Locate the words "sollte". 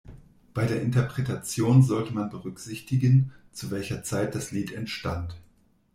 1.83-2.11